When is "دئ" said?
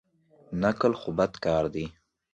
1.73-1.85